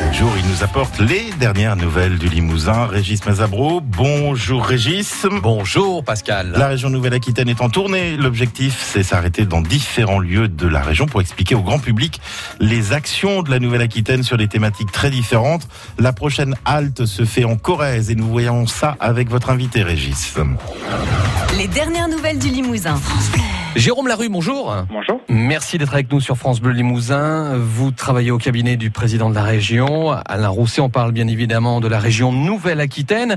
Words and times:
chaque 0.00 0.14
jour, 0.14 0.32
il 0.38 0.48
nous 0.48 0.62
apporte 0.62 0.98
les 0.98 1.30
dernières 1.38 1.76
nouvelles 1.76 2.16
du 2.18 2.28
Limousin. 2.28 2.86
Régis 2.86 3.24
Mazabro, 3.26 3.80
bonjour 3.82 4.64
Régis. 4.64 5.26
Bonjour 5.42 6.02
Pascal. 6.02 6.54
La 6.56 6.68
région 6.68 6.88
Nouvelle-Aquitaine 6.88 7.48
est 7.50 7.60
en 7.60 7.68
tournée. 7.68 8.16
L'objectif, 8.16 8.82
c'est 8.82 9.02
s'arrêter 9.02 9.44
dans 9.44 9.60
différents 9.60 10.18
lieux 10.18 10.48
de 10.48 10.66
la 10.66 10.80
région 10.80 11.06
pour 11.06 11.20
expliquer 11.20 11.54
au 11.54 11.60
grand 11.60 11.78
public 11.78 12.20
les 12.60 12.92
actions 12.92 13.42
de 13.42 13.50
la 13.50 13.58
Nouvelle-Aquitaine 13.58 14.22
sur 14.22 14.38
des 14.38 14.48
thématiques 14.48 14.90
très 14.90 15.10
différentes. 15.10 15.68
La 15.98 16.12
prochaine 16.12 16.54
halte 16.64 17.04
se 17.04 17.24
fait 17.24 17.44
en 17.44 17.56
Corrèze 17.56 18.10
et 18.10 18.14
nous 18.14 18.28
voyons 18.28 18.66
ça 18.66 18.96
avec 19.00 19.28
votre 19.28 19.50
invité 19.50 19.82
Régis. 19.82 20.34
Les 21.58 21.68
dernières 21.68 22.08
nouvelles 22.08 22.38
du 22.38 22.48
Limousin. 22.48 22.98
Jérôme 23.76 24.08
Larue, 24.08 24.28
bonjour. 24.28 24.74
Bonjour. 24.90 25.20
Merci 25.28 25.78
d'être 25.78 25.94
avec 25.94 26.10
nous 26.10 26.20
sur 26.20 26.36
France 26.36 26.60
Bleu 26.60 26.72
Limousin. 26.72 27.56
Vous 27.56 27.92
travaillez 27.92 28.32
au 28.32 28.36
cabinet 28.36 28.76
du 28.76 28.90
président 28.90 29.30
de 29.30 29.34
la 29.34 29.44
région, 29.44 30.10
Alain 30.10 30.48
Rousset. 30.48 30.80
On 30.80 30.90
parle 30.90 31.12
bien 31.12 31.28
évidemment 31.28 31.80
de 31.80 31.86
la 31.86 32.00
région 32.00 32.32
Nouvelle-Aquitaine. 32.32 33.36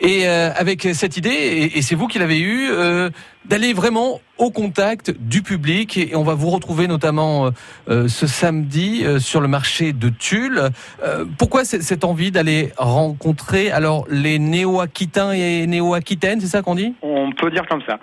Et 0.00 0.28
euh, 0.28 0.50
avec 0.54 0.82
cette 0.92 1.16
idée, 1.16 1.30
et, 1.30 1.78
et 1.78 1.82
c'est 1.82 1.94
vous 1.94 2.08
qui 2.08 2.18
l'avez 2.18 2.38
eu, 2.38 2.68
euh, 2.70 3.08
d'aller 3.46 3.72
vraiment 3.72 4.20
au 4.36 4.50
contact 4.50 5.12
du 5.18 5.40
public. 5.40 5.96
Et 5.96 6.14
on 6.14 6.24
va 6.24 6.34
vous 6.34 6.50
retrouver 6.50 6.86
notamment 6.86 7.46
euh, 7.46 7.50
euh, 7.88 8.08
ce 8.08 8.26
samedi 8.26 9.00
euh, 9.04 9.18
sur 9.18 9.40
le 9.40 9.48
marché 9.48 9.94
de 9.94 10.10
Tulle. 10.10 10.68
Euh, 11.02 11.24
pourquoi 11.38 11.64
cette 11.64 12.04
envie 12.04 12.30
d'aller 12.30 12.72
rencontrer 12.76 13.70
alors 13.70 14.04
les 14.10 14.38
néo-aquitains 14.38 15.32
et 15.32 15.66
néo-aquitaines, 15.66 16.42
c'est 16.42 16.48
ça 16.48 16.60
qu'on 16.60 16.74
dit? 16.74 16.94
On 17.00 17.32
peut 17.32 17.50
dire 17.50 17.66
comme 17.66 17.82
ça. 17.88 17.98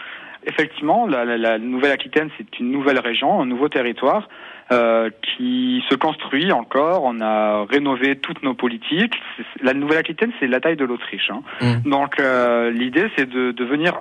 Effectivement, 0.47 1.05
la, 1.07 1.25
la- 1.25 1.37
la 1.37 1.57
Nouvelle-Aquitaine, 1.59 2.29
c'est 2.37 2.59
une 2.59 2.71
nouvelle 2.71 2.99
région, 2.99 3.41
un 3.41 3.45
nouveau 3.45 3.69
territoire 3.69 4.27
euh, 4.71 5.09
qui 5.21 5.83
se 5.89 5.95
construit 5.95 6.51
encore. 6.51 7.03
On 7.03 7.19
a 7.21 7.65
rénové 7.65 8.15
toutes 8.17 8.41
nos 8.43 8.53
politiques. 8.53 9.13
La 9.61 9.73
Nouvelle-Aquitaine, 9.73 10.31
c'est 10.39 10.47
la 10.47 10.59
taille 10.59 10.77
de 10.77 10.85
l'Autriche. 10.85 11.29
hein. 11.29 11.41
Mm. 11.61 11.89
Donc 11.89 12.19
euh, 12.19 12.71
l'idée, 12.71 13.07
c'est 13.15 13.29
de, 13.29 13.51
de 13.51 13.63
venir 13.65 13.99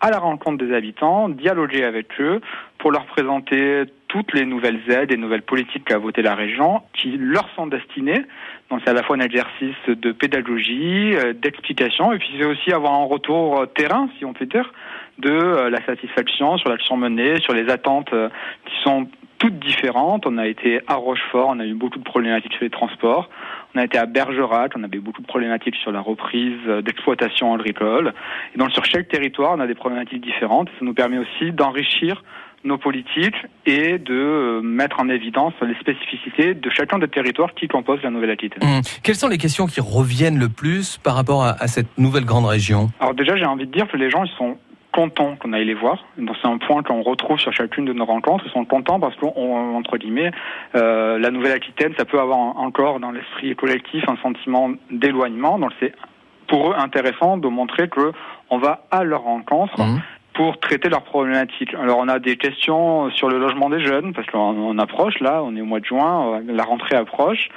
à 0.00 0.10
la 0.10 0.18
rencontre 0.18 0.62
des 0.62 0.74
habitants, 0.74 1.28
dialoguer 1.30 1.84
avec 1.84 2.08
eux 2.20 2.40
pour 2.78 2.90
leur 2.92 3.06
présenter 3.06 3.84
toutes 4.14 4.32
les 4.32 4.44
nouvelles 4.44 4.80
aides 4.92 5.10
et 5.10 5.16
nouvelles 5.16 5.42
politiques 5.42 5.86
qu'a 5.86 5.98
voté 5.98 6.22
la 6.22 6.36
région 6.36 6.82
qui 6.92 7.16
leur 7.18 7.48
sont 7.56 7.66
destinées. 7.66 8.22
Donc 8.70 8.80
c'est 8.84 8.90
à 8.90 8.92
la 8.92 9.02
fois 9.02 9.16
un 9.16 9.20
exercice 9.20 9.74
de 9.88 10.12
pédagogie, 10.12 11.16
euh, 11.16 11.32
d'explication, 11.32 12.12
et 12.12 12.18
puis 12.18 12.30
c'est 12.38 12.44
aussi 12.44 12.72
avoir 12.72 12.92
un 12.92 13.06
retour 13.06 13.58
euh, 13.58 13.66
terrain, 13.66 14.08
si 14.16 14.24
on 14.24 14.32
peut 14.32 14.46
dire, 14.46 14.72
de 15.18 15.32
euh, 15.32 15.68
la 15.68 15.84
satisfaction 15.84 16.56
sur 16.58 16.68
l'action 16.68 16.96
menée, 16.96 17.40
sur 17.40 17.54
les 17.54 17.68
attentes 17.68 18.14
qui 18.66 18.82
sont 18.84 19.08
toutes 19.44 19.58
différentes. 19.58 20.26
On 20.26 20.38
a 20.38 20.46
été 20.46 20.80
à 20.86 20.94
Rochefort, 20.94 21.48
on 21.50 21.60
a 21.60 21.66
eu 21.66 21.74
beaucoup 21.74 21.98
de 21.98 22.04
problématiques 22.04 22.52
sur 22.54 22.64
les 22.64 22.70
transports. 22.70 23.28
On 23.74 23.78
a 23.78 23.84
été 23.84 23.98
à 23.98 24.06
Bergerac, 24.06 24.72
on 24.76 24.82
avait 24.84 24.98
beaucoup 24.98 25.20
de 25.20 25.26
problématiques 25.26 25.76
sur 25.76 25.92
la 25.92 26.00
reprise 26.00 26.58
euh, 26.66 26.80
d'exploitation 26.80 27.52
agricole. 27.52 28.14
Et 28.54 28.58
donc 28.58 28.70
sur 28.72 28.84
chaque 28.84 29.08
territoire, 29.08 29.52
on 29.56 29.60
a 29.60 29.66
des 29.66 29.74
problématiques 29.74 30.22
différentes. 30.22 30.68
Ça 30.78 30.84
nous 30.84 30.94
permet 30.94 31.18
aussi 31.18 31.52
d'enrichir 31.52 32.22
nos 32.64 32.78
politiques 32.78 33.36
et 33.66 33.98
de 33.98 34.14
euh, 34.14 34.60
mettre 34.62 34.98
en 34.98 35.10
évidence 35.10 35.52
les 35.60 35.74
spécificités 35.74 36.54
de 36.54 36.70
chacun 36.70 36.98
des 36.98 37.08
territoires 37.08 37.52
qui 37.52 37.68
composent 37.68 38.02
la 38.02 38.10
Nouvelle-Aquitaine. 38.10 38.66
Hum. 38.66 38.80
Quelles 39.02 39.16
sont 39.16 39.28
les 39.28 39.36
questions 39.36 39.66
qui 39.66 39.82
reviennent 39.82 40.38
le 40.38 40.48
plus 40.48 40.96
par 40.96 41.14
rapport 41.14 41.44
à, 41.44 41.50
à 41.62 41.66
cette 41.66 41.98
nouvelle 41.98 42.24
grande 42.24 42.46
région? 42.46 42.88
Alors 43.00 43.12
déjà, 43.12 43.36
j'ai 43.36 43.44
envie 43.44 43.66
de 43.66 43.72
dire 43.72 43.86
que 43.88 43.98
les 43.98 44.08
gens, 44.08 44.24
ils 44.24 44.36
sont 44.38 44.56
contents 44.94 45.34
qu'on 45.36 45.52
aille 45.52 45.64
les 45.64 45.74
voir. 45.74 46.04
Donc 46.16 46.36
c'est 46.40 46.48
un 46.48 46.58
point 46.58 46.82
qu'on 46.82 47.02
retrouve 47.02 47.38
sur 47.38 47.52
chacune 47.52 47.84
de 47.84 47.92
nos 47.92 48.04
rencontres. 48.04 48.44
Ils 48.46 48.52
sont 48.52 48.64
contents 48.64 49.00
parce 49.00 49.16
qu'on, 49.16 49.76
entre 49.76 49.98
guillemets, 49.98 50.30
euh, 50.76 51.18
la 51.18 51.30
Nouvelle-Aquitaine, 51.30 51.94
ça 51.98 52.04
peut 52.04 52.20
avoir 52.20 52.38
encore 52.38 53.00
dans 53.00 53.10
l'esprit 53.10 53.54
collectif 53.56 54.08
un 54.08 54.16
sentiment 54.22 54.70
d'éloignement. 54.90 55.58
Donc 55.58 55.72
c'est 55.80 55.92
pour 56.46 56.70
eux 56.70 56.74
intéressant 56.78 57.36
de 57.38 57.48
montrer 57.48 57.88
que 57.88 58.12
on 58.50 58.58
va 58.58 58.84
à 58.90 59.02
leur 59.02 59.22
rencontre 59.22 59.80
Hum. 59.80 60.00
Pour 60.34 60.58
traiter 60.58 60.88
leurs 60.88 61.04
problématiques. 61.04 61.74
Alors 61.74 61.98
on 61.98 62.08
a 62.08 62.18
des 62.18 62.36
questions 62.36 63.10
sur 63.12 63.28
le 63.28 63.38
logement 63.38 63.70
des 63.70 63.80
jeunes 63.80 64.12
parce 64.12 64.26
qu'on 64.26 64.38
on 64.38 64.78
approche 64.78 65.20
là, 65.20 65.42
on 65.44 65.56
est 65.56 65.60
au 65.60 65.64
mois 65.64 65.80
de 65.80 65.84
juin, 65.84 66.34
euh, 66.34 66.40
la 66.46 66.64
rentrée 66.64 66.96
approche. 66.96 67.48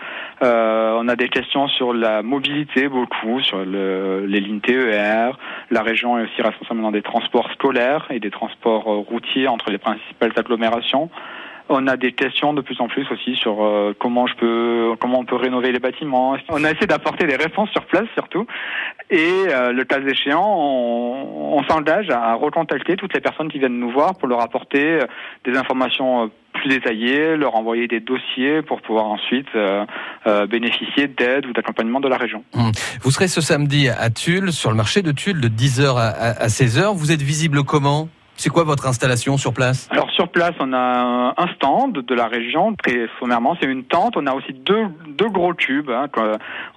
Euh, 0.44 0.96
on 1.00 1.08
a 1.08 1.16
des 1.16 1.30
questions 1.30 1.68
sur 1.68 1.94
la 1.94 2.22
mobilité 2.22 2.88
beaucoup, 2.88 3.42
sur 3.42 3.66
le, 3.66 4.26
les 4.28 4.40
lignes 4.40 4.62
TER. 4.62 5.38
La 5.72 5.82
région 5.82 6.20
est 6.20 6.24
aussi 6.24 6.42
responsable 6.42 6.82
dans 6.82 6.92
des 6.92 7.02
transports 7.02 7.52
scolaires 7.54 8.06
et 8.12 8.20
des 8.20 8.32
transports 8.32 8.88
euh, 8.88 8.98
routiers 8.98 9.48
entre 9.48 9.72
les 9.72 9.80
principales 9.80 10.32
agglomérations. 10.36 11.10
On 11.70 11.86
a 11.88 11.98
des 11.98 12.14
questions 12.14 12.54
de 12.54 12.62
plus 12.62 12.80
en 12.80 12.88
plus 12.88 13.06
aussi 13.12 13.36
sur 13.36 13.64
euh, 13.64 13.94
comment 14.00 14.26
je 14.28 14.36
peux, 14.36 14.92
comment 15.00 15.20
on 15.20 15.26
peut 15.26 15.36
rénover 15.36 15.72
les 15.72 15.80
bâtiments. 15.80 16.36
On 16.50 16.64
a 16.64 16.72
essayé 16.72 16.88
d'apporter 16.88 17.28
des 17.28 17.36
réponses 17.36 17.70
sur 17.72 17.86
place 17.86 18.06
surtout. 18.14 18.46
Et 19.10 19.46
euh, 19.50 19.72
le 19.74 19.84
cas 19.84 20.00
échéant, 20.02 20.46
on, 20.46 21.58
on 21.58 21.64
s'engage 21.64 22.10
à 22.10 22.34
recontacter 22.36 22.96
toutes 22.96 23.14
les 23.14 23.22
personnes 23.22 23.50
qui 23.50 23.60
viennent 23.60 23.80
nous 23.80 23.92
voir 23.92 24.18
pour 24.18 24.28
leur 24.28 24.42
apporter 24.42 25.02
euh, 25.02 25.06
des 25.46 25.58
informations 25.58 26.24
euh, 26.24 26.28
plus 26.54 26.70
détaillées, 26.70 27.36
leur 27.38 27.56
envoyer 27.56 27.88
des 27.88 28.00
dossiers 28.00 28.62
pour 28.64 28.82
pouvoir 28.82 29.06
ensuite 29.06 29.48
euh, 29.56 29.86
euh, 30.26 30.48
bénéficier 30.48 31.08
d'aide 31.08 31.46
ou 31.46 31.54
d'accompagnement 31.54 32.00
de 32.00 32.08
la 32.08 32.18
région. 32.18 32.44
Vous 33.02 33.12
serez 33.12 33.28
ce 33.28 33.42
samedi 33.42 33.90
à 33.90 34.10
Tulle, 34.10 34.52
sur 34.52 34.72
le 34.72 34.76
marché 34.76 35.02
de 35.04 35.12
Tulle, 35.12 35.40
de 35.40 35.50
10h 35.50 35.96
à, 35.98 36.08
à- 36.08 36.44
à 36.44 36.48
16h. 36.48 36.96
Vous 36.96 37.12
êtes 37.12 37.22
visible 37.22 37.64
comment? 37.64 38.10
C'est 38.40 38.50
quoi 38.50 38.64
votre 38.64 38.86
installation 38.88 39.36
sur 39.38 39.52
place 39.52 39.90
Alors 39.92 40.10
sur 40.12 40.30
place, 40.30 40.54
on 40.60 40.72
a 40.72 41.34
un 41.36 41.48
stand 41.56 41.94
de 41.94 42.16
la 42.16 42.28
région, 42.28 42.76
très 42.76 43.08
sommairement, 43.20 43.58
c'est 43.60 43.66
une 43.68 43.84
tente. 43.84 44.16
On 44.16 44.28
a 44.28 44.34
aussi 44.34 44.54
deux, 44.54 44.86
deux 45.18 45.30
gros 45.30 45.54
cubes. 45.56 45.90
hein, 45.90 46.06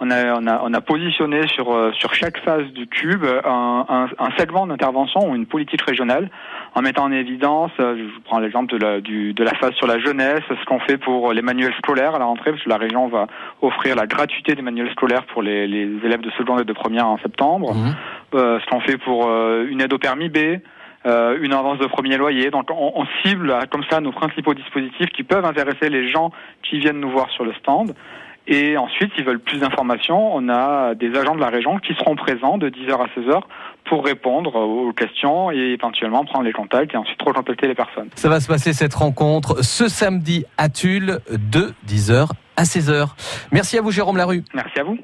on, 0.01 0.11
a, 0.11 0.41
on, 0.41 0.47
a, 0.47 0.61
on 0.65 0.73
a 0.73 0.81
positionné 0.81 1.47
sur, 1.49 1.71
euh, 1.73 1.93
sur 1.93 2.15
chaque 2.15 2.39
phase 2.39 2.65
du 2.73 2.87
cube 2.87 3.25
un, 3.45 3.85
un, 3.89 4.09
un 4.19 4.31
segment 4.39 4.67
d'intervention 4.67 5.31
ou 5.31 5.37
une 5.37 5.47
politique 5.47 5.83
régionale 5.83 6.31
en 6.75 6.83
mettant 6.83 7.05
en 7.05 7.13
évidence, 7.13 7.73
euh, 7.81 7.97
je 7.99 8.03
vous 8.05 8.21
prends 8.25 8.39
l'exemple 8.39 8.73
de 8.73 8.79
la, 8.83 9.01
du, 9.01 9.35
de 9.35 9.45
la 9.45 9.55
phase 9.55 9.73
sur 9.75 9.87
la 9.87 9.99
jeunesse, 9.99 10.41
ce 10.49 10.65
qu'on 10.67 10.81
fait 10.81 10.99
pour 10.99 11.33
les 11.33 11.43
manuels 11.43 11.75
scolaires 11.79 12.15
à 12.15 12.19
la 12.19 12.25
rentrée, 12.25 12.53
parce 12.53 12.63
que 12.63 12.69
la 12.69 12.77
région 12.79 13.09
va 13.09 13.27
offrir 13.61 13.97
la 13.97 14.07
gratuité 14.07 14.55
des 14.55 14.63
manuels 14.63 14.91
scolaires 14.93 15.25
pour 15.27 15.43
les, 15.43 15.67
les 15.67 15.89
élèves 16.05 16.21
de 16.21 16.31
seconde 16.39 16.61
et 16.61 16.65
de 16.65 16.73
première 16.73 17.07
en 17.07 17.19
septembre. 17.19 17.75
Mhm. 17.75 17.95
Euh, 18.35 18.61
ce 18.61 18.67
qu'on 18.71 18.81
fait 18.81 18.97
pour 18.99 19.27
euh, 19.29 19.67
une 19.69 19.81
aide 19.81 19.93
au 19.93 19.99
permis 19.99 20.29
B, 20.29 20.39
euh, 21.07 21.39
une 21.41 21.53
avance 21.53 21.79
de 21.79 21.87
premier 21.87 22.17
loyer. 22.17 22.51
Donc 22.51 22.71
on, 22.71 22.93
on 22.95 23.07
cible 23.23 23.51
euh, 23.51 23.61
comme 23.71 23.85
ça 23.91 24.01
nos 24.01 24.13
principaux 24.13 24.55
dispositifs 24.55 25.09
qui 25.11 25.23
peuvent 25.23 25.45
intéresser 25.45 25.89
les 25.89 26.11
gens 26.11 26.31
qui 26.63 26.79
viennent 26.79 27.01
nous 27.01 27.11
voir 27.11 27.31
sur 27.31 27.45
le 27.45 27.55
stand. 27.55 27.95
Et 28.47 28.77
ensuite, 28.77 29.13
s'ils 29.15 29.25
veulent 29.25 29.41
plus 29.41 29.59
d'informations, 29.59 30.35
on 30.35 30.49
a 30.49 30.95
des 30.95 31.17
agents 31.17 31.37
de 31.37 31.41
la 31.41 31.51
région 31.51 31.79
qui 31.79 31.95
seront 31.95 32.17
présents 32.17 32.59
de 32.59 32.69
10h 32.69 32.93
à 32.95 33.07
16h 33.19 33.43
pour 33.85 34.05
répondre 34.05 34.57
aux 34.57 34.93
questions 34.93 35.53
et 35.53 35.75
éventuellement 35.75 36.25
prendre 36.25 36.45
les 36.45 36.53
contacts 36.53 36.93
et 36.95 36.97
ensuite 36.97 37.21
recontacter 37.23 37.69
les 37.69 37.75
personnes. 37.75 38.09
Ça 38.17 38.29
va 38.29 38.41
se 38.41 38.49
passer 38.49 38.73
cette 38.73 38.95
rencontre 38.95 39.63
ce 39.65 39.89
samedi 39.89 40.45
à 40.59 40.69
Tulle 40.69 41.21
de 41.31 41.73
10h 41.87 42.29
à 42.57 42.63
16h. 42.65 43.09
Merci 43.53 43.79
à 43.79 43.83
vous 43.83 43.91
Jérôme 43.91 44.17
Larue. 44.17 44.43
Merci 44.53 44.81
à 44.81 44.85
vous. 44.85 44.99